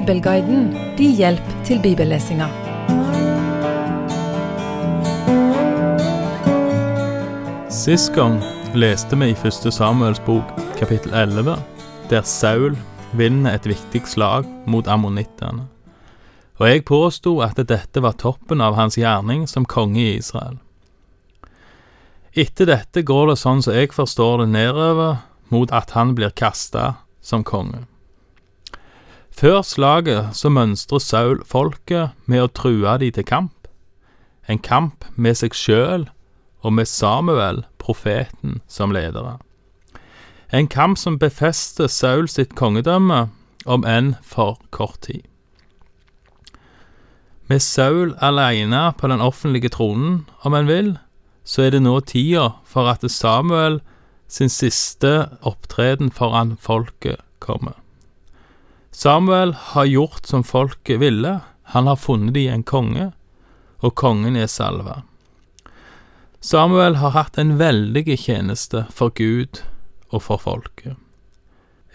Bibelguiden 0.00 0.70
din 0.96 1.10
hjelp 1.12 1.48
til 1.64 1.80
bibellesinga. 1.82 2.46
Sist 7.68 8.14
gang 8.14 8.38
leste 8.72 9.18
vi 9.20 9.28
i 9.28 9.36
første 9.36 9.68
Samuels 9.68 10.22
bok, 10.24 10.54
kapittel 10.78 11.12
11, 11.12 11.58
der 12.08 12.24
Saul 12.24 12.78
vinner 13.12 13.58
et 13.58 13.68
viktig 13.68 14.06
slag 14.08 14.48
mot 14.64 14.88
ammonittene. 14.88 15.66
Og 16.56 16.68
jeg 16.70 16.86
påsto 16.88 17.36
at 17.44 17.60
dette 17.60 18.00
var 18.00 18.16
toppen 18.16 18.64
av 18.64 18.80
hans 18.80 18.96
gjerning 18.96 19.44
som 19.52 19.68
konge 19.68 20.00
i 20.00 20.16
Israel. 20.16 20.56
Etter 22.32 22.72
dette 22.72 23.04
går 23.04 23.34
det 23.34 23.40
sånn 23.44 23.60
som 23.60 23.76
jeg 23.76 23.92
forstår 23.92 24.46
det, 24.46 24.52
nedover 24.56 25.26
mot 25.52 25.68
at 25.68 25.92
han 25.92 26.16
blir 26.16 26.32
kasta 26.32 26.94
som 27.20 27.44
konge. 27.44 27.84
Før 29.30 29.62
slaget 29.62 30.36
så 30.36 30.50
mønstrer 30.52 31.00
Saul 31.00 31.44
folket 31.48 32.16
med 32.26 32.44
å 32.44 32.52
true 32.52 32.96
de 33.00 33.10
til 33.14 33.24
kamp. 33.24 33.68
En 34.48 34.58
kamp 34.58 35.06
med 35.16 35.38
seg 35.38 35.54
sjøl 35.54 36.08
og 36.60 36.74
med 36.76 36.88
Samuel, 36.90 37.64
profeten, 37.78 38.60
som 38.68 38.92
ledere. 38.92 39.38
En 40.52 40.68
kamp 40.68 40.98
som 40.98 41.18
befester 41.18 41.86
Saul 41.86 42.28
sitt 42.28 42.56
kongedømme, 42.58 43.28
om 43.66 43.84
enn 43.84 44.14
for 44.24 44.58
kort 44.74 45.00
tid. 45.06 45.22
Med 47.50 47.62
Saul 47.62 48.14
alene 48.22 48.92
på 48.98 49.08
den 49.10 49.20
offentlige 49.20 49.68
tronen, 49.68 50.26
om 50.42 50.54
en 50.54 50.68
vil, 50.68 50.98
så 51.44 51.66
er 51.66 51.74
det 51.74 51.82
nå 51.82 51.96
tida 52.06 52.50
for 52.64 52.90
at 52.90 53.04
Samuel 53.10 53.80
sin 54.30 54.52
siste 54.52 55.28
opptreden 55.42 56.12
foran 56.14 56.56
folket 56.60 57.18
kommer. 57.42 57.74
Samuel 58.90 59.54
har 59.54 59.84
gjort 59.84 60.26
som 60.26 60.44
folket 60.44 61.00
ville, 61.00 61.40
han 61.62 61.86
har 61.86 61.96
funnet 61.96 62.34
de 62.34 62.48
en 62.50 62.64
konge, 62.66 63.12
og 63.80 63.94
kongen 63.94 64.36
er 64.36 64.50
salva. 64.50 65.02
Samuel 66.40 66.96
har 66.98 67.14
hatt 67.14 67.38
en 67.38 67.58
veldig 67.60 68.04
tjeneste 68.18 68.86
for 68.90 69.12
Gud 69.14 69.62
og 70.10 70.24
for 70.24 70.42
folket. 70.42 70.96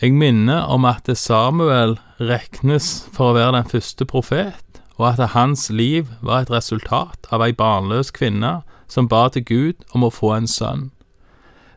Jeg 0.01 0.13
minner 0.13 0.67
om 0.71 0.85
at 0.85 1.07
Samuel 1.17 1.97
regnes 2.19 3.05
for 3.15 3.31
å 3.31 3.37
være 3.37 3.55
den 3.57 3.69
første 3.71 4.07
profet, 4.07 4.81
og 4.95 5.07
at 5.11 5.31
hans 5.35 5.69
liv 5.69 6.07
var 6.21 6.43
et 6.43 6.51
resultat 6.51 7.27
av 7.31 7.43
ei 7.43 7.51
barnløs 7.55 8.13
kvinne 8.15 8.61
som 8.87 9.09
ba 9.11 9.27
til 9.31 9.43
Gud 9.43 9.87
om 9.91 10.05
å 10.07 10.13
få 10.13 10.31
en 10.37 10.47
sønn. 10.47 10.89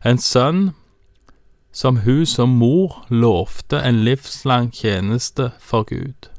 En 0.06 0.18
sønn 0.22 0.72
som 1.72 2.02
hun 2.04 2.26
som 2.26 2.48
mor 2.48 3.04
lovte 3.08 3.80
en 3.82 4.02
livslang 4.04 4.72
tjeneste 4.74 5.50
for 5.60 5.82
Gud. 5.82 6.30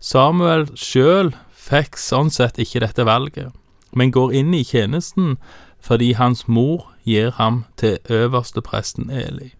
Samuel 0.00 0.66
sjøl 0.76 1.32
fikk 1.54 1.96
sånn 2.00 2.30
sett 2.30 2.58
ikke 2.58 2.82
dette 2.82 3.06
valget, 3.06 3.52
men 3.94 4.10
går 4.10 4.34
inn 4.34 4.54
i 4.54 4.64
tjenesten 4.66 5.36
fordi 5.82 6.12
hans 6.18 6.46
mor 6.46 6.88
gir 7.06 7.32
ham 7.38 7.64
til 7.76 7.98
øverstepresten 8.10 9.10
Eli. 9.10 9.52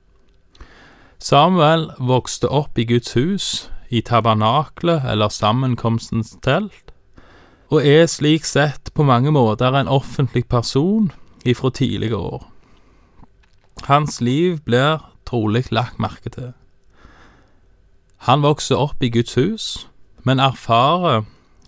Samuel 1.18 1.90
vokste 1.98 2.50
opp 2.50 2.78
i 2.78 2.86
Guds 2.86 3.14
hus, 3.14 3.70
i 3.90 4.00
tabernaklet 4.00 5.04
eller 5.06 5.28
sammenkomstens 5.28 6.36
telt, 6.42 6.92
og 7.70 7.86
er 7.86 8.06
slik 8.10 8.44
sett 8.44 8.90
på 8.94 9.06
mange 9.06 9.30
måter 9.30 9.74
en 9.76 9.88
offentlig 9.88 10.46
person 10.48 11.12
ifra 11.44 11.70
tidlige 11.70 12.16
år. 12.16 12.51
Hans 13.88 14.20
liv 14.20 14.60
blir 14.62 15.02
trolig 15.26 15.64
lagt 15.72 15.98
merke 15.98 16.30
til. 16.30 16.52
Han 18.28 18.42
vokser 18.42 18.78
opp 18.78 19.02
i 19.02 19.10
Guds 19.10 19.34
hus, 19.34 19.88
men 20.22 20.38
erfarer 20.38 21.24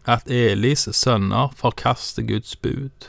at 0.06 0.30
Elis 0.30 0.86
sønner 0.92 1.50
forkaster 1.56 2.22
Guds 2.22 2.56
bud. 2.56 3.08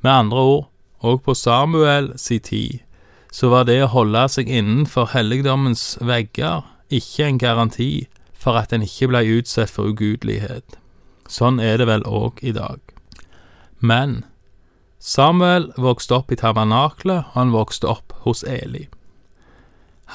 Med 0.00 0.10
andre 0.10 0.38
ord, 0.38 0.70
og 1.00 1.22
på 1.22 1.34
Samuel 1.34 2.12
si 2.18 2.38
tid, 2.38 2.78
så 3.32 3.48
var 3.50 3.66
det 3.66 3.80
å 3.82 3.90
holde 3.90 4.22
seg 4.30 4.50
innenfor 4.50 5.10
helligdommens 5.14 5.98
vegger 6.00 6.66
ikke 6.90 7.26
en 7.26 7.38
garanti 7.38 7.92
for 8.34 8.58
at 8.58 8.72
en 8.72 8.86
ikke 8.86 9.10
ble 9.10 9.24
utsatt 9.38 9.70
for 9.70 9.90
ugudelighet. 9.90 10.78
Sånn 11.30 11.60
er 11.62 11.78
det 11.78 11.86
vel 11.90 12.06
òg 12.06 12.38
i 12.42 12.54
dag. 12.54 12.78
Men 13.78 14.22
Samuel 15.00 15.70
vokste 15.80 16.18
opp 16.20 16.32
i 16.32 16.36
tabernaklet, 16.36 17.24
og 17.24 17.36
han 17.38 17.52
vokste 17.54 17.88
opp 17.88 18.12
hos 18.26 18.44
Eli. 18.44 18.86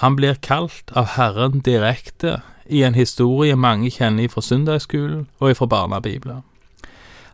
Han 0.01 0.15
blir 0.15 0.37
kalt 0.45 0.91
av 0.93 1.15
Herren 1.15 1.63
direkte 1.65 2.41
i 2.69 2.83
en 2.83 2.93
historie 2.93 3.55
mange 3.55 3.89
kjenner 3.89 4.29
fra 4.29 4.43
søndagsskolen 4.45 5.25
og 5.39 5.55
fra 5.57 5.67
barnebibler. 5.71 6.43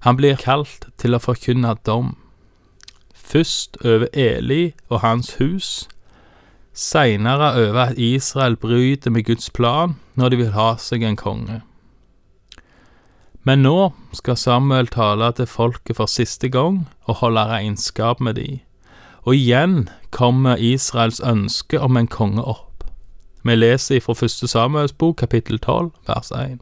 Han 0.08 0.18
blir 0.18 0.40
kalt 0.40 0.88
til 0.98 1.14
å 1.14 1.22
forkynne 1.22 1.76
dom, 1.86 2.16
først 3.14 3.78
over 3.84 4.08
Eli 4.14 4.72
og 4.90 5.02
hans 5.04 5.36
hus, 5.40 5.90
seinere 6.74 7.52
over 7.60 7.90
at 7.90 8.00
Israel 8.00 8.56
bryter 8.56 9.12
med 9.12 9.28
Guds 9.28 9.50
plan 9.50 9.98
når 10.16 10.30
de 10.30 10.42
vil 10.44 10.56
ha 10.56 10.70
seg 10.80 11.04
en 11.04 11.20
konge. 11.20 11.60
Men 13.44 13.64
nå 13.66 13.92
skal 14.14 14.38
Samuel 14.38 14.90
tale 14.94 15.32
til 15.34 15.48
folket 15.50 15.98
for 15.98 16.10
siste 16.12 16.50
gang 16.54 16.84
og 17.10 17.24
holde 17.24 17.42
regnskap 17.50 18.20
med 18.22 18.38
de, 18.38 18.60
og 19.26 19.34
igjen 19.34 19.88
kommer 20.14 20.62
Israels 20.62 21.22
ønske 21.26 21.80
om 21.82 21.98
en 21.98 22.10
konge 22.10 22.44
opp. 22.46 22.86
Vi 23.42 23.56
leser 23.58 24.04
fra 24.06 24.14
første 24.14 24.48
Samuels 24.48 24.94
bok, 24.94 25.18
kapittel 25.24 25.58
12, 25.58 25.90
vers 26.06 26.30
1. 26.38 26.62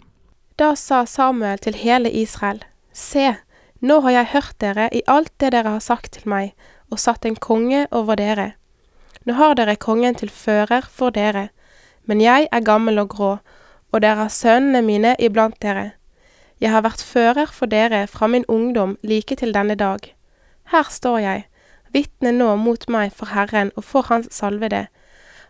Da 0.59 0.72
sa 0.79 1.03
Samuel 1.06 1.59
til 1.59 1.75
hele 1.75 2.12
Israel, 2.12 2.63
Se, 2.95 3.35
nå 3.84 4.00
har 4.07 4.16
jeg 4.16 4.31
hørt 4.31 4.56
dere 4.63 4.88
i 4.95 5.03
alt 5.07 5.34
det 5.39 5.51
dere 5.51 5.75
har 5.75 5.84
sagt 5.84 6.13
til 6.16 6.31
meg, 6.31 6.56
og 6.91 7.00
satt 7.00 7.28
en 7.28 7.35
konge 7.35 7.88
over 7.91 8.16
dere. 8.16 8.53
Nå 9.28 9.35
har 9.35 9.59
dere 9.59 9.75
kongen 9.75 10.16
til 10.16 10.31
fører 10.31 10.88
for 10.88 11.12
dere, 11.12 11.50
men 12.07 12.23
jeg 12.23 12.47
er 12.51 12.63
gammel 12.63 13.03
og 13.03 13.12
grå, 13.12 13.38
og 13.91 14.01
dere 14.01 14.23
har 14.23 14.31
sønnene 14.31 14.81
mine 14.81 15.16
iblant 15.19 15.59
dere. 15.62 15.98
Jeg 16.59 16.71
har 16.73 16.83
vært 16.83 17.03
fører 17.03 17.51
for 17.55 17.71
dere 17.71 18.05
fra 18.07 18.27
min 18.27 18.43
ungdom 18.47 18.97
like 19.03 19.35
til 19.39 19.53
denne 19.55 19.75
dag. 19.79 19.99
Her 20.71 20.89
står 20.91 21.17
jeg, 21.23 21.45
vitne 21.93 22.33
nå 22.35 22.55
mot 22.59 22.83
meg 22.91 23.13
for 23.15 23.31
Herren 23.31 23.71
og 23.75 23.83
for 23.83 24.09
Hans 24.09 24.27
salvede. 24.35 24.87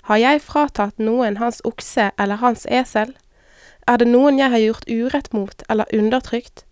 Har 0.05 0.17
jeg 0.21 0.41
fratatt 0.41 1.01
noen 1.01 1.37
hans 1.37 1.61
okse 1.65 2.11
eller 2.17 2.39
hans 2.41 2.65
esel? 2.69 3.15
Er 3.87 3.97
det 3.97 4.07
noen 4.07 4.39
jeg 4.39 4.53
har 4.53 4.61
gjort 4.61 4.89
urett 4.89 5.33
mot 5.33 5.63
eller 5.69 5.89
undertrykt? 5.93 6.63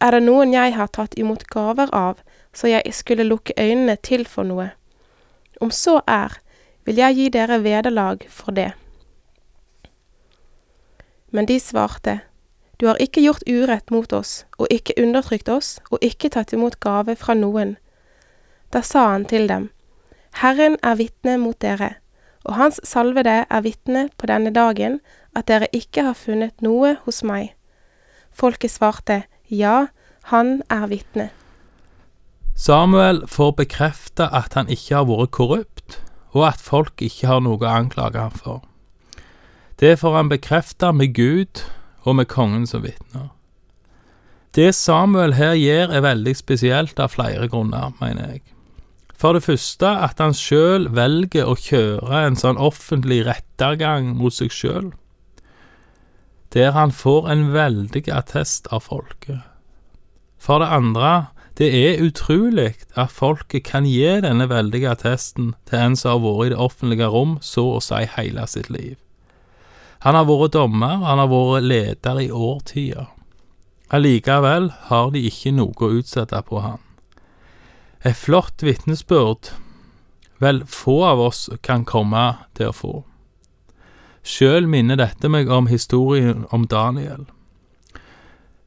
Er 0.00 0.12
det 0.12 0.22
noen 0.22 0.52
jeg 0.52 0.74
har 0.76 0.92
tatt 0.92 1.16
imot 1.16 1.44
gaver 1.48 1.88
av, 1.96 2.20
så 2.52 2.68
jeg 2.68 2.92
skulle 2.92 3.24
lukke 3.24 3.56
øynene 3.56 3.96
til 3.96 4.26
for 4.28 4.44
noe? 4.44 4.70
Om 5.60 5.70
så 5.70 6.00
er, 6.06 6.36
vil 6.84 7.00
jeg 7.00 7.16
gi 7.16 7.28
dere 7.32 7.62
vederlag 7.64 8.26
for 8.28 8.52
det. 8.52 8.72
Men 11.30 11.48
de 11.48 11.56
svarte, 11.60 12.18
Du 12.82 12.88
har 12.88 12.98
ikke 12.98 13.22
gjort 13.22 13.44
urett 13.46 13.92
mot 13.94 14.10
oss, 14.12 14.40
og 14.58 14.66
ikke 14.74 14.96
undertrykt 14.98 15.46
oss, 15.54 15.76
og 15.94 16.02
ikke 16.02 16.32
tatt 16.34 16.50
imot 16.50 16.80
gave 16.82 17.14
fra 17.14 17.36
noen. 17.38 17.76
Da 18.74 18.80
sa 18.82 19.04
han 19.12 19.22
til 19.30 19.44
dem, 19.46 19.68
Herren 20.40 20.74
er 20.82 20.96
vitne 20.98 21.36
mot 21.38 21.54
dere, 21.62 21.92
og 22.42 22.56
Hans 22.58 22.80
salvede 22.82 23.44
er 23.46 23.62
vitne 23.62 24.08
på 24.18 24.26
denne 24.26 24.50
dagen 24.50 24.96
at 25.30 25.46
dere 25.46 25.68
ikke 25.70 26.02
har 26.08 26.18
funnet 26.18 26.58
noe 26.58 26.96
hos 27.04 27.22
meg. 27.22 27.52
Folket 28.34 28.74
svarte, 28.74 29.20
Ja, 29.46 29.86
han 30.32 30.64
er 30.66 30.88
vitne. 30.90 31.28
Samuel 32.58 33.22
får 33.28 33.52
bekrefte 33.60 34.26
at 34.26 34.56
han 34.58 34.66
ikke 34.66 34.96
har 34.96 35.06
vært 35.06 35.30
korrupt, 35.30 36.00
og 36.34 36.48
at 36.48 36.58
folk 36.58 36.98
ikke 36.98 37.30
har 37.30 37.46
noe 37.46 37.62
å 37.62 37.70
anklage 37.70 38.18
ham 38.18 38.34
for. 38.34 38.66
Det 39.78 39.94
får 40.02 40.18
han 40.18 40.34
bekrefte 40.34 40.90
med 40.92 41.14
Gud 41.14 41.62
og 42.02 42.16
med 42.18 42.28
kongen 42.30 42.66
som 42.66 42.84
vitner. 42.84 43.30
Det 44.52 44.74
Samuel 44.76 45.36
her 45.38 45.54
gjør, 45.56 45.94
er 45.96 46.04
veldig 46.04 46.34
spesielt 46.36 46.98
av 47.00 47.14
flere 47.14 47.48
grunner, 47.48 47.94
mener 48.00 48.34
jeg. 48.34 48.42
For 49.16 49.36
det 49.36 49.44
første 49.46 49.86
at 50.02 50.18
han 50.20 50.34
sjøl 50.34 50.88
velger 50.92 51.46
å 51.46 51.54
kjøre 51.56 52.24
en 52.26 52.36
sånn 52.36 52.58
offentlig 52.60 53.22
rettergang 53.28 54.16
mot 54.18 54.34
seg 54.34 54.52
sjøl, 54.52 54.90
der 56.52 56.74
han 56.76 56.92
får 56.92 57.30
en 57.32 57.46
veldig 57.54 58.02
attest 58.12 58.66
av 58.74 58.84
folket. 58.90 59.40
For 60.42 60.60
det 60.60 60.68
andre, 60.74 61.12
det 61.56 61.70
er 61.70 62.02
utrolig 62.02 62.74
at 62.98 63.14
folket 63.14 63.64
kan 63.70 63.86
gi 63.86 64.18
denne 64.24 64.48
veldige 64.50 64.90
attesten 64.90 65.52
til 65.70 65.78
en 65.78 65.96
som 65.96 66.16
har 66.16 66.24
vært 66.26 66.50
i 66.50 66.52
det 66.52 66.60
offentlige 66.66 67.08
rom 67.14 67.38
så 67.40 67.64
å 67.76 67.80
si 67.84 68.02
hele 68.16 68.44
sitt 68.50 68.68
liv. 68.74 68.98
Han 70.02 70.16
har 70.18 70.26
vært 70.26 70.56
dommer, 70.56 71.02
han 71.06 71.20
har 71.22 71.30
vært 71.30 71.68
leder 71.68 72.20
i 72.24 72.30
årtier. 72.30 73.06
Allikevel 73.92 74.70
har 74.88 75.12
de 75.14 75.20
ikke 75.28 75.52
noe 75.54 75.76
å 75.78 75.92
utsette 76.00 76.40
på 76.48 76.62
han. 76.64 76.80
Et 78.02 78.16
flott 78.18 78.64
vitnesbyrd 78.66 79.52
vel 80.42 80.64
få 80.66 80.96
av 81.06 81.22
oss 81.22 81.46
kan 81.62 81.84
komme 81.86 82.24
til 82.58 82.72
å 82.72 82.74
få. 82.74 82.94
Sjøl 84.26 84.66
minner 84.70 84.98
dette 84.98 85.30
meg 85.30 85.50
om 85.50 85.68
historien 85.70 86.46
om 86.50 86.66
Daniel. 86.66 87.28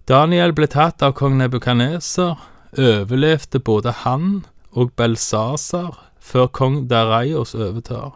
Daniel 0.08 0.54
ble 0.56 0.68
tatt 0.72 1.04
av 1.04 1.16
kong 1.18 1.40
Nebukaneser, 1.40 2.36
overlevde 2.76 3.60
både 3.60 3.92
han 4.04 4.46
og 4.76 4.92
Belsasar 5.00 5.98
før 6.20 6.48
kong 6.48 6.86
Dareios 6.92 7.56
overtar. 7.56 8.14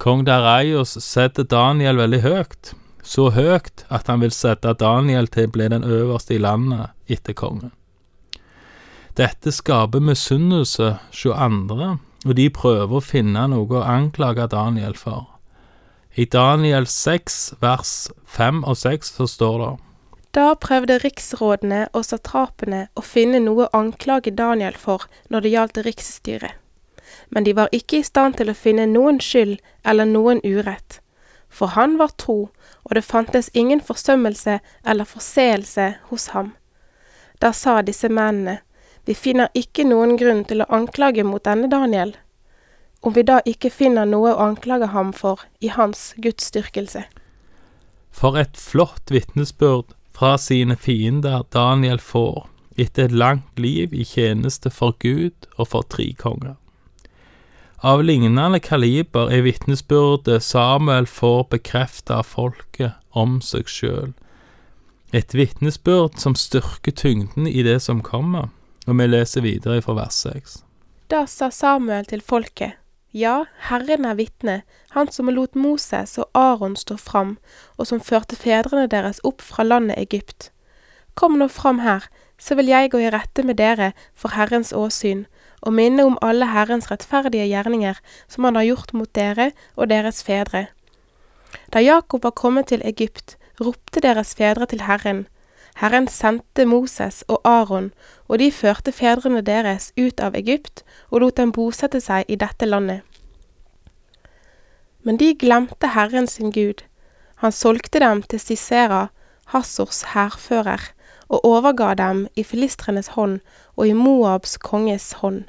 Kong 0.00 0.22
Dareios 0.24 0.94
setter 1.04 1.44
Daniel 1.44 1.98
veldig 2.00 2.22
høyt, 2.24 2.70
så 3.04 3.26
høyt 3.36 3.82
at 3.92 4.06
han 4.08 4.22
vil 4.22 4.32
sette 4.32 4.72
Daniel 4.80 5.26
til 5.28 5.50
å 5.50 5.52
bli 5.52 5.66
den 5.68 5.84
øverste 5.84 6.38
i 6.38 6.40
landet 6.40 6.94
etter 7.12 7.36
kongen. 7.36 7.74
Dette 9.20 9.52
skaper 9.52 10.00
misunnelse 10.00 10.94
hos 11.02 11.26
andre, 11.34 11.98
og 12.24 12.32
de 12.38 12.46
prøver 12.48 12.96
å 12.96 13.02
finne 13.04 13.44
noe 13.52 13.76
å 13.76 13.84
anklage 13.84 14.48
Daniel 14.48 14.96
for. 14.96 15.26
I 16.16 16.24
Daniel 16.24 16.88
6 16.88 17.60
vers 17.60 17.92
5 18.24 18.64
og 18.64 18.80
6 18.80 19.12
så 19.18 19.28
står 19.28 19.60
det 19.60 19.70
Da 20.40 20.46
prøvde 20.56 20.96
riksrådene 21.04 21.82
og 21.92 22.08
satrapene 22.08 22.86
å 22.96 23.04
finne 23.04 23.44
noe 23.44 23.68
å 23.68 23.84
anklage 23.84 24.32
Daniel 24.32 24.80
for 24.80 25.04
når 25.28 25.44
det 25.44 25.54
gjaldt 25.58 25.84
riksstyret. 25.90 26.56
Men 27.28 27.44
de 27.44 27.52
var 27.52 27.68
ikke 27.72 28.00
i 28.00 28.06
stand 28.06 28.38
til 28.38 28.50
å 28.50 28.56
finne 28.56 28.86
noen 28.86 29.20
skyld 29.20 29.58
eller 29.84 30.08
noen 30.08 30.40
urett. 30.44 31.00
For 31.50 31.74
han 31.74 31.98
var 31.98 32.14
tro, 32.16 32.48
og 32.84 32.94
det 32.94 33.04
fantes 33.04 33.50
ingen 33.54 33.80
forsømmelse 33.80 34.60
eller 34.86 35.04
forseelse 35.04 35.94
hos 36.10 36.28
ham. 36.34 36.52
Da 37.42 37.52
sa 37.52 37.80
disse 37.82 38.08
mennene, 38.08 38.60
vi 39.04 39.14
finner 39.16 39.48
ikke 39.56 39.86
noen 39.88 40.16
grunn 40.20 40.44
til 40.44 40.62
å 40.62 40.68
anklage 40.70 41.24
mot 41.24 41.42
denne 41.44 41.70
Daniel, 41.72 42.12
om 43.00 43.16
vi 43.16 43.24
da 43.24 43.40
ikke 43.48 43.72
finner 43.72 44.04
noe 44.06 44.34
å 44.34 44.44
anklage 44.44 44.90
ham 44.92 45.14
for 45.16 45.40
i 45.64 45.72
hans 45.72 46.12
gudsdyrkelse. 46.20 47.06
For 48.12 48.36
et 48.36 48.60
flott 48.60 49.10
vitnesbyrd 49.10 49.94
fra 50.12 50.36
sine 50.38 50.76
fiender 50.76 51.46
Daniel 51.54 52.02
får 52.02 52.44
etter 52.80 53.08
et 53.08 53.16
langt 53.16 53.58
liv 53.58 53.94
i 53.96 54.04
tjeneste 54.04 54.70
for 54.70 54.92
Gud 55.00 55.48
og 55.56 55.70
for 55.72 55.88
tre 55.88 56.10
konger. 56.12 56.59
Av 57.80 58.02
lignende 58.04 58.58
kaliber 58.60 59.30
er 59.32 59.40
vitnesbyrdet 59.40 60.42
Samuel 60.44 61.06
får 61.08 61.46
bekreftet 61.54 62.10
av 62.12 62.26
folket 62.28 62.92
om 63.16 63.38
seg 63.40 63.70
sjøl. 63.72 64.10
Et 65.16 65.32
vitnesbyrd 65.32 66.18
som 66.20 66.36
styrker 66.36 66.92
tyngden 66.92 67.48
i 67.48 67.64
det 67.64 67.78
som 67.80 68.02
kommer, 68.04 68.50
og 68.84 69.00
vi 69.00 69.06
leser 69.08 69.46
videre 69.48 69.80
fra 69.80 69.96
vers 69.96 70.20
6. 70.28 70.58
Da 71.08 71.24
sa 71.24 71.48
Samuel 71.48 72.04
til 72.04 72.20
folket, 72.20 72.76
Ja, 73.16 73.46
Herren 73.70 74.04
er 74.04 74.20
vitne, 74.20 74.60
han 74.92 75.08
som 75.08 75.32
lot 75.32 75.56
Moses 75.56 76.18
og 76.20 76.28
Aron 76.36 76.76
stå 76.76 76.98
fram, 77.00 77.38
og 77.78 77.88
som 77.88 78.04
førte 78.04 78.36
fedrene 78.36 78.92
deres 78.92 79.24
opp 79.24 79.40
fra 79.40 79.64
landet 79.64 79.96
Egypt. 79.96 80.52
Kom 81.16 81.40
nå 81.40 81.48
fram 81.48 81.80
her, 81.80 82.04
så 82.36 82.54
vil 82.60 82.68
jeg 82.68 82.92
gå 82.92 83.00
i 83.00 83.10
rette 83.10 83.42
med 83.42 83.56
dere 83.56 83.94
for 84.14 84.36
Herrens 84.36 84.76
åsyn, 84.76 85.24
og 85.60 85.74
minne 85.76 86.04
om 86.06 86.18
alle 86.22 86.48
Herrens 86.50 86.90
rettferdige 86.90 87.48
gjerninger 87.50 87.98
som 88.28 88.44
han 88.48 88.56
har 88.56 88.68
gjort 88.70 88.94
mot 88.96 89.10
dere 89.14 89.50
og 89.76 89.90
deres 89.90 90.22
fedre. 90.24 90.66
Da 91.72 91.82
Jakob 91.82 92.24
var 92.24 92.36
kommet 92.36 92.70
til 92.70 92.82
Egypt, 92.84 93.36
ropte 93.60 94.00
deres 94.00 94.34
fedre 94.34 94.66
til 94.66 94.86
Herren. 94.86 95.26
Herren 95.76 96.08
sendte 96.08 96.66
Moses 96.66 97.22
og 97.28 97.40
Aron, 97.44 97.92
og 98.28 98.38
de 98.38 98.50
førte 98.52 98.92
fedrene 98.92 99.40
deres 99.40 99.92
ut 99.96 100.20
av 100.20 100.34
Egypt 100.34 100.82
og 101.10 101.20
lot 101.20 101.36
dem 101.36 101.52
bosette 101.52 102.00
seg 102.00 102.28
i 102.28 102.38
dette 102.40 102.66
landet. 102.66 103.02
Men 105.02 105.16
de 105.16 105.32
glemte 105.34 105.94
Herren 105.94 106.26
sin 106.26 106.52
Gud. 106.52 106.84
Han 107.40 107.52
solgte 107.52 108.00
dem 108.00 108.22
til 108.22 108.40
Sisera, 108.40 109.08
Hassors 109.46 110.02
hærfører, 110.12 110.92
og 111.30 111.46
overga 111.46 111.94
dem 111.94 112.26
i 112.36 112.44
filistrenes 112.44 113.12
hånd 113.14 113.38
og 113.76 113.86
i 113.86 113.94
Moabs 113.94 114.56
konges 114.58 115.12
hånd. 115.22 115.44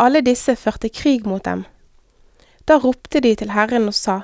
Alle 0.00 0.22
disse 0.24 0.56
førte 0.56 0.88
krig 0.88 1.26
mot 1.28 1.44
dem. 1.44 1.66
Da 2.64 2.78
ropte 2.80 3.20
de 3.20 3.34
til 3.36 3.52
Herren 3.52 3.88
og 3.90 3.94
sa, 3.94 4.22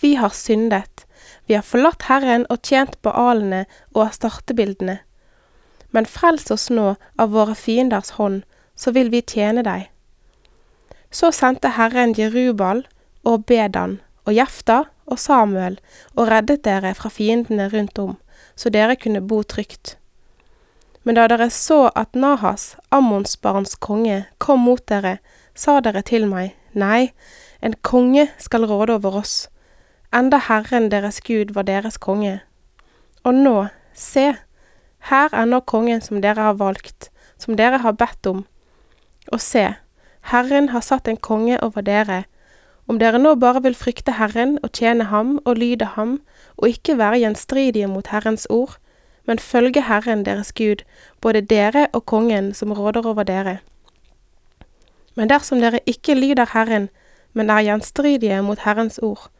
Vi 0.00 0.14
har 0.20 0.34
syndet, 0.36 1.06
vi 1.46 1.54
har 1.54 1.64
forlatt 1.64 2.08
Herren 2.10 2.44
og 2.50 2.60
tjent 2.62 3.00
baalene 3.02 3.64
og 3.94 4.08
astartebildene. 4.08 4.98
Men 5.90 6.06
frels 6.06 6.50
oss 6.50 6.68
nå 6.70 6.96
av 7.16 7.32
våre 7.32 7.54
fienders 7.54 8.10
hånd, 8.18 8.42
så 8.76 8.92
vil 8.92 9.08
vi 9.10 9.22
tjene 9.22 9.62
deg. 9.64 9.88
Så 11.10 11.30
sendte 11.32 11.72
Herren 11.78 12.12
Jerubal 12.18 12.84
og 13.24 13.46
Bedan 13.46 14.00
og 14.26 14.34
Jefta 14.36 14.82
og 15.06 15.18
Samuel 15.22 15.78
og 16.14 16.28
reddet 16.28 16.64
dere 16.66 16.92
fra 16.98 17.08
fiendene 17.08 17.70
rundt 17.72 17.98
om, 18.02 18.16
så 18.56 18.72
dere 18.72 18.96
kunne 18.96 19.20
bo 19.20 19.42
trygt. 19.42 19.96
Men 21.04 21.14
da 21.14 21.28
dere 21.30 21.50
så 21.54 21.90
at 21.94 22.16
Nahas, 22.18 22.74
Ammons 22.90 23.36
barns 23.36 23.76
konge, 23.76 24.24
kom 24.38 24.64
mot 24.66 24.82
dere, 24.88 25.18
sa 25.54 25.80
dere 25.80 26.02
til 26.02 26.26
meg, 26.26 26.56
Nei, 26.76 27.12
en 27.64 27.72
konge 27.80 28.26
skal 28.38 28.66
råde 28.68 28.98
over 28.98 29.22
oss, 29.22 29.46
enda 30.12 30.36
Herren 30.48 30.90
deres 30.92 31.22
Gud 31.24 31.54
var 31.56 31.64
deres 31.64 31.96
konge. 31.96 32.40
Og 33.24 33.34
nå, 33.34 33.54
se, 33.94 34.34
her 35.08 35.32
er 35.32 35.48
nå 35.48 35.62
kongen 35.64 36.02
som 36.04 36.20
dere 36.20 36.50
har 36.50 36.58
valgt, 36.60 37.08
som 37.38 37.56
dere 37.56 37.80
har 37.80 37.96
bedt 37.96 38.28
om. 38.28 38.44
Og 39.32 39.40
se, 39.40 39.64
Herren 40.32 40.68
har 40.74 40.84
satt 40.84 41.08
en 41.08 41.16
konge 41.16 41.56
over 41.64 41.86
dere. 41.86 42.24
Om 42.86 43.00
dere 43.02 43.18
nå 43.18 43.34
bare 43.42 43.62
vil 43.64 43.74
frykte 43.74 44.14
Herren 44.14 44.58
og 44.62 44.70
tjene 44.78 45.08
ham 45.10 45.38
og 45.44 45.58
lyde 45.58 45.88
ham, 45.96 46.20
og 46.56 46.68
ikke 46.70 46.98
være 46.98 47.18
gjenstridige 47.24 47.88
mot 47.90 48.06
Herrens 48.06 48.46
ord, 48.50 48.76
men 49.26 49.42
følge 49.42 49.82
Herren 49.82 50.24
deres 50.26 50.52
Gud, 50.52 50.84
både 51.20 51.42
dere 51.42 51.88
og 51.92 52.06
kongen 52.06 52.54
som 52.54 52.72
råder 52.72 53.06
over 53.06 53.26
dere. 53.26 53.58
Men 55.16 55.30
dersom 55.30 55.60
dere 55.60 55.80
ikke 55.86 56.14
lyder 56.14 56.46
Herren, 56.52 56.88
men 57.34 57.50
er 57.50 57.66
gjenstridige 57.66 58.42
mot 58.42 58.58
Herrens 58.64 58.98
ord, 59.02 59.30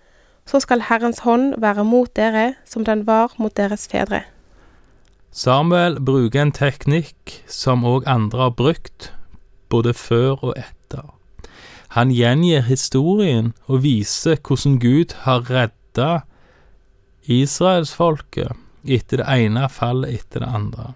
så 0.46 0.60
skal 0.60 0.82
Herrens 0.88 1.19
hånd 1.19 1.54
være 1.58 1.84
mot 1.84 2.10
dere 2.16 2.54
som 2.64 2.84
den 2.84 3.06
var 3.06 3.34
mot 3.38 3.56
deres 3.56 3.88
fedre. 3.88 4.22
Samuel 5.31 6.00
bruker 6.00 6.43
en 6.43 6.52
teknikk 6.52 7.43
som 7.46 7.84
òg 7.84 8.06
andre 8.08 8.48
har 8.48 8.54
brukt, 8.56 9.12
både 9.69 9.94
før 9.94 10.34
og 10.43 10.54
etter. 10.56 10.75
Han 11.94 12.10
gjengir 12.10 12.66
historien 12.66 13.52
og 13.66 13.84
viser 13.84 14.38
hvordan 14.42 14.78
Gud 14.82 15.14
har 15.24 15.46
redda 15.50 16.22
israelsfolket 17.26 18.55
etter 18.86 19.22
det 19.22 19.26
ene 19.26 19.69
fallet 19.72 20.20
etter 20.20 20.43
det 20.43 20.50
andre. 20.58 20.94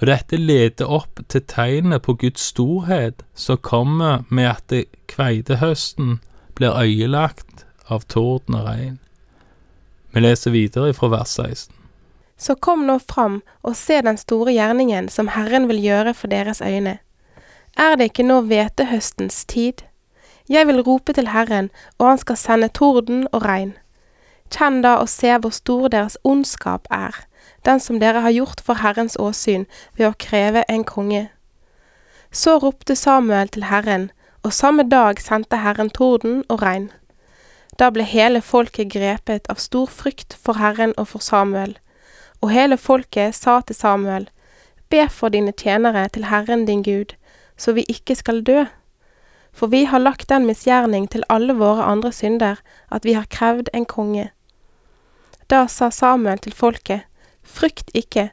Og 0.00 0.08
dette 0.10 0.38
leder 0.38 0.90
opp 0.90 1.20
til 1.30 1.44
tegnet 1.46 2.02
på 2.02 2.16
Guds 2.18 2.48
storhet 2.50 3.22
som 3.38 3.60
kommer 3.62 4.24
med 4.28 4.50
at 4.50 4.74
kveitehøsten 5.12 6.18
blir 6.58 6.74
øyelagt 6.74 7.62
av 7.86 8.06
torden 8.10 8.58
og 8.58 8.66
regn. 8.66 8.98
Vi 10.12 10.20
leser 10.20 10.52
videre 10.52 10.92
fra 10.96 11.08
vers 11.12 11.38
16. 11.38 11.70
Så 12.36 12.56
kom 12.58 12.82
nå 12.88 12.98
fram 12.98 13.40
og 13.62 13.76
se 13.78 14.00
den 14.02 14.18
store 14.18 14.52
gjerningen 14.56 15.08
som 15.12 15.30
Herren 15.30 15.68
vil 15.70 15.78
gjøre 15.84 16.14
for 16.18 16.32
deres 16.32 16.60
øyne. 16.60 16.98
Er 17.76 17.96
det 17.96 18.10
ikke 18.10 18.26
nå 18.26 18.40
hvetehøstens 18.40 19.44
tid? 19.44 19.84
Jeg 20.48 20.66
vil 20.66 20.82
rope 20.82 21.12
til 21.12 21.28
Herren, 21.28 21.70
og 21.98 22.08
han 22.08 22.18
skal 22.18 22.36
sende 22.36 22.68
torden 22.68 23.26
og 23.32 23.44
regn. 23.44 23.72
Kjenn 24.52 24.82
da 24.84 24.98
og 25.00 25.08
se 25.08 25.32
hvor 25.38 25.50
stor 25.50 25.88
deres 25.88 26.18
ondskap 26.24 26.86
er, 26.90 27.16
den 27.64 27.80
som 27.80 28.00
dere 28.00 28.20
har 28.20 28.34
gjort 28.34 28.60
for 28.60 28.82
Herrens 28.82 29.16
åsyn 29.16 29.64
ved 29.96 30.10
å 30.10 30.18
kreve 30.18 30.64
en 30.68 30.84
konge. 30.84 31.30
Så 32.32 32.58
ropte 32.58 32.96
Samuel 32.96 33.48
til 33.48 33.64
Herren, 33.70 34.10
og 34.42 34.52
samme 34.52 34.84
dag 34.88 35.20
sendte 35.20 35.62
Herren 35.62 35.90
torden 35.90 36.42
og 36.48 36.62
regn. 36.62 36.90
Da 37.78 37.88
ble 37.90 38.04
hele 38.04 38.42
folket 38.44 38.92
grepet 38.92 39.48
av 39.48 39.60
stor 39.62 39.88
frykt 39.88 40.36
for 40.36 40.60
Herren 40.60 40.92
og 40.98 41.08
for 41.14 41.24
Samuel. 41.24 41.78
Og 42.42 42.50
hele 42.52 42.76
folket 42.76 43.34
sa 43.34 43.60
til 43.60 43.76
Samuel, 43.76 44.28
Be 44.90 45.06
for 45.08 45.32
dine 45.32 45.52
tjenere 45.56 46.08
til 46.12 46.26
Herren 46.28 46.66
din 46.66 46.82
Gud, 46.82 47.14
så 47.56 47.72
vi 47.72 47.84
ikke 47.88 48.16
skal 48.18 48.42
dø. 48.42 48.64
For 49.52 49.68
vi 49.68 49.84
har 49.84 50.00
lagt 50.00 50.28
den 50.28 50.46
misgjerning 50.48 51.08
til 51.12 51.24
alle 51.28 51.54
våre 51.58 51.84
andre 51.84 52.12
synder, 52.12 52.60
at 52.90 53.04
vi 53.04 53.12
har 53.12 53.28
krevd 53.30 53.68
en 53.74 53.84
konge. 53.84 54.30
Da 55.50 55.66
sa 55.68 55.90
Samuel 55.90 56.38
til 56.38 56.54
folket, 56.56 57.04
Frykt 57.42 57.90
ikke, 57.94 58.30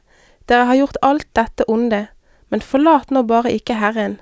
dere 0.48 0.66
har 0.68 0.78
gjort 0.78 1.00
alt 1.02 1.26
dette 1.36 1.66
onde, 1.68 2.06
men 2.48 2.62
forlat 2.62 3.10
nå 3.10 3.22
bare 3.26 3.52
ikke 3.52 3.76
Herren. 3.78 4.20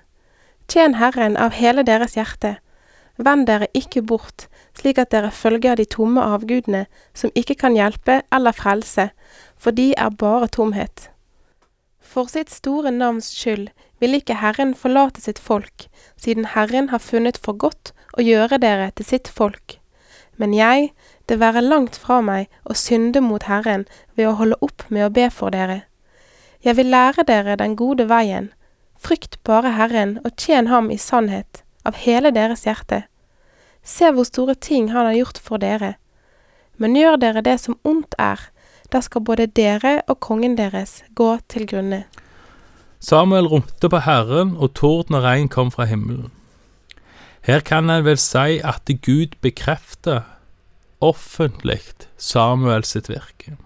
Tjen 0.68 0.96
Herren 1.00 1.36
av 1.36 1.54
hele 1.56 1.84
deres 1.84 2.16
hjerte. 2.16 2.56
Vend 3.16 3.46
dere 3.48 3.68
ikke 3.74 4.02
bort, 4.02 4.46
slik 4.78 4.98
at 4.98 5.10
dere 5.14 5.30
følger 5.34 5.76
de 5.76 5.86
tomme 5.88 6.22
avgudene, 6.22 6.86
som 7.14 7.32
ikke 7.34 7.56
kan 7.62 7.76
hjelpe 7.76 8.20
eller 8.32 8.56
frelse, 8.56 9.08
for 9.56 9.74
de 9.74 9.92
er 9.96 10.10
bare 10.10 10.48
tomhet. 10.48 11.08
For 12.08 12.24
sitt 12.32 12.48
store 12.48 12.88
navns 12.94 13.26
skyld 13.36 13.68
vil 14.00 14.16
ikke 14.16 14.38
Herren 14.40 14.72
forlate 14.74 15.20
sitt 15.20 15.38
folk, 15.38 15.88
siden 16.16 16.54
Herren 16.54 16.88
har 16.88 17.02
funnet 17.04 17.36
for 17.36 17.52
godt 17.52 17.92
å 18.16 18.24
gjøre 18.24 18.56
dere 18.62 18.86
til 18.96 19.04
sitt 19.04 19.28
folk. 19.28 19.76
Men 20.40 20.54
jeg, 20.56 20.92
det 21.28 21.36
være 21.42 21.60
langt 21.60 21.98
fra 22.00 22.22
meg 22.24 22.48
å 22.64 22.76
synde 22.78 23.20
mot 23.20 23.44
Herren 23.44 23.84
ved 24.16 24.30
å 24.30 24.36
holde 24.40 24.56
opp 24.64 24.86
med 24.88 25.04
å 25.04 25.12
be 25.12 25.28
for 25.34 25.52
dere. 25.52 25.82
Jeg 26.64 26.78
vil 26.78 26.88
lære 26.94 27.26
dere 27.28 27.58
den 27.60 27.76
gode 27.76 28.08
veien. 28.08 28.48
Frykt 28.96 29.36
bare 29.44 29.76
Herren 29.76 30.16
og 30.24 30.32
tjen 30.40 30.72
ham 30.72 30.88
i 30.90 30.96
sannhet, 30.98 31.62
av 31.84 32.00
hele 32.06 32.32
deres 32.32 32.64
hjerte. 32.64 33.04
Se 33.84 34.08
hvor 34.14 34.24
store 34.24 34.56
ting 34.56 34.88
han 34.94 35.10
har 35.10 35.18
gjort 35.18 35.42
for 35.44 35.60
dere. 35.60 35.98
Men 36.80 36.96
gjør 36.96 37.20
dere 37.20 37.44
det 37.44 37.58
som 37.60 37.76
ondt 37.84 38.16
er, 38.18 38.40
da 38.92 39.00
skal 39.04 39.25
både 39.25 39.47
dere 39.47 40.00
og 40.09 40.21
kongen 40.21 40.57
deres 40.59 41.02
gå 41.14 41.37
til 41.49 41.66
grunne. 41.68 42.04
Samuel 43.00 43.47
ropte 43.47 43.88
på 43.88 44.00
Herren, 44.02 44.57
og 44.57 44.75
torden 44.75 45.14
og 45.14 45.23
regn 45.23 45.49
kom 45.49 45.71
fra 45.71 45.85
himmelen. 45.85 46.33
Her 47.47 47.61
kan 47.61 47.90
en 47.90 48.04
vel 48.04 48.18
si 48.18 48.59
at 48.64 48.90
Gud 49.04 49.38
bekrefter 49.40 50.26
offentlig 51.00 51.80
Samuel 52.18 52.85
sitt 52.85 53.09
virke. 53.09 53.57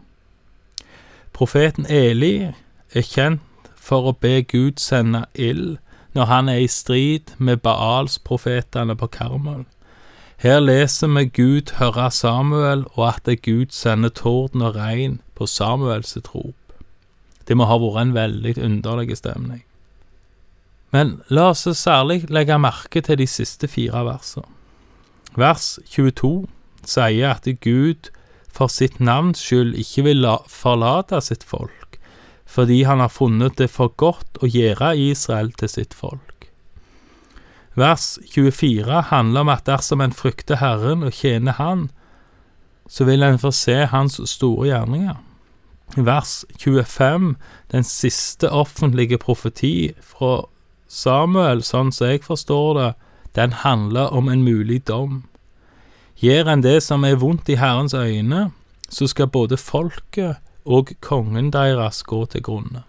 Profeten 1.33 1.87
Eli 1.89 2.53
er 2.93 3.07
kjent 3.09 3.71
for 3.75 4.11
å 4.11 4.13
be 4.13 4.43
Gud 4.43 4.79
sende 4.79 5.25
ild 5.35 5.79
når 6.13 6.29
han 6.29 6.49
er 6.53 6.61
i 6.61 6.69
strid 6.69 7.33
med 7.39 7.63
Baals-profetene 7.65 8.95
på 9.01 9.09
Karmel. 9.15 9.65
Her 10.43 10.59
leser 10.59 11.07
vi 11.07 11.29
Gud 11.31 11.71
høre 11.79 12.09
Samuel, 12.11 12.81
og 12.99 13.13
at 13.15 13.29
Gud 13.45 13.71
sender 13.71 14.11
torden 14.11 14.65
og 14.67 14.75
regn 14.75 15.21
på 15.39 15.47
Samuels 15.47 16.17
rop. 16.35 16.57
Det 17.47 17.55
må 17.55 17.69
ha 17.71 17.77
vært 17.79 18.01
en 18.01 18.15
veldig 18.17 18.57
underlig 18.59 19.15
stemning. 19.21 19.61
Men 20.91 21.21
la 21.31 21.53
oss 21.53 21.63
særlig 21.79 22.25
legge 22.27 22.59
merke 22.59 23.05
til 23.07 23.21
de 23.23 23.29
siste 23.31 23.71
fire 23.71 24.03
versene. 24.09 24.51
Vers 25.39 25.79
22 25.95 26.49
sier 26.91 27.37
at 27.37 27.47
Gud 27.63 28.11
for 28.51 28.67
sitt 28.67 28.99
navns 28.99 29.39
skyld 29.47 29.79
ikke 29.79 30.09
vil 30.11 30.27
forlate 30.51 31.23
sitt 31.23 31.47
folk, 31.47 32.01
fordi 32.51 32.83
han 32.83 32.99
har 32.99 33.15
funnet 33.15 33.63
det 33.63 33.71
for 33.71 33.95
godt 33.95 34.43
å 34.43 34.51
gjøre 34.51 34.97
Israel 35.07 35.55
til 35.55 35.71
sitt 35.71 35.95
folk. 35.95 36.32
Vers 37.75 38.19
24 38.35 39.03
handler 39.09 39.41
om 39.41 39.49
at 39.49 39.67
dersom 39.67 40.01
en 40.01 40.13
frykter 40.13 40.61
Herren 40.61 41.03
og 41.03 41.13
tjener 41.13 41.57
Han, 41.57 41.91
så 42.89 43.05
vil 43.09 43.23
en 43.23 43.39
få 43.41 43.51
se 43.51 43.87
Hans 43.89 44.21
store 44.29 44.69
gjerninger. 44.69 45.17
Vers 45.97 46.45
25, 46.59 47.37
den 47.73 47.85
siste 47.85 48.51
offentlige 48.51 49.19
profeti 49.19 49.93
fra 50.01 50.45
Samuel, 50.89 51.63
sånn 51.65 51.93
som 51.93 52.13
jeg 52.13 52.25
forstår 52.25 52.73
det, 52.79 52.93
den 53.37 53.53
handler 53.65 54.13
om 54.13 54.29
en 54.29 54.45
mulig 54.45 54.83
dom. 54.89 55.23
Gjør 56.21 56.53
en 56.53 56.65
det 56.65 56.83
som 56.85 57.05
er 57.05 57.17
vondt 57.21 57.49
i 57.49 57.57
Herrens 57.57 57.95
øyne, 57.95 58.51
så 58.89 59.09
skal 59.09 59.33
både 59.33 59.57
folket 59.57 60.37
og 60.65 60.93
kongen 61.01 61.51
deres 61.53 62.03
gå 62.05 62.25
til 62.27 62.45
grunne. 62.45 62.85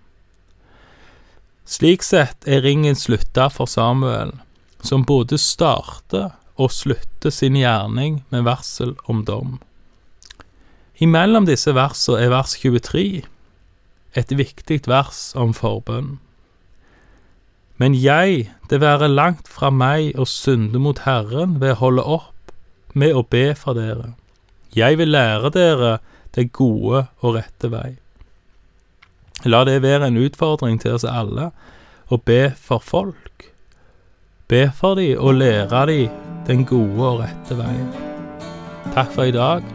Slik 1.66 2.04
sett 2.04 2.44
er 2.44 2.64
ringen 2.64 2.96
slutta 3.00 3.48
for 3.48 3.72
Samuel, 3.72 4.36
som 4.84 5.06
både 5.08 5.40
starter 5.40 6.34
og 6.60 6.72
slutter 6.72 7.34
sin 7.34 7.58
gjerning 7.58 8.22
med 8.30 8.46
varsel 8.46 8.94
om 9.10 9.24
dom. 9.26 9.58
Imellom 11.02 11.48
disse 11.50 11.74
versene 11.74 12.22
er 12.22 12.34
vers 12.34 12.58
23 12.62 13.24
et 14.14 14.34
viktig 14.38 14.84
vers 14.88 15.32
om 15.40 15.54
forbønn. 15.58 16.20
Men 17.82 17.96
jeg, 17.98 18.52
det 18.70 18.80
være 18.84 19.10
langt 19.10 19.50
fra 19.50 19.72
meg 19.74 20.14
å 20.20 20.28
synde 20.30 20.80
mot 20.80 21.02
Herren 21.08 21.58
ved 21.62 21.76
å 21.76 21.80
holde 21.82 22.06
opp 22.20 22.54
med 22.94 23.16
å 23.18 23.26
be 23.26 23.50
for 23.58 23.74
dere. 23.78 24.14
Jeg 24.78 25.00
vil 25.02 25.14
lære 25.14 25.50
dere 25.54 25.98
det 26.38 26.52
gode 26.54 27.08
og 27.22 27.36
rette 27.38 27.70
vei. 27.74 27.96
La 29.50 29.64
det 29.68 29.82
være 29.84 30.08
en 30.08 30.22
utfordring 30.22 30.80
til 30.82 30.96
oss 30.96 31.06
alle 31.08 31.50
å 32.14 32.22
be 32.22 32.54
for 32.54 32.84
folk. 32.84 33.50
Be 34.54 34.70
for 34.70 34.94
dem 34.96 35.18
og 35.18 35.34
lære 35.34 35.86
dem 35.86 36.10
den 36.48 36.66
gode 36.66 37.08
og 37.08 37.20
rette 37.24 37.58
veien. 37.58 37.90
Takk 38.94 39.10
for 39.16 39.26
i 39.26 39.34
dag 39.34 39.66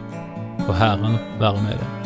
og 0.67 0.75
Herren 0.79 1.19
være 1.39 1.63
med 1.67 1.81
deg. 1.81 1.98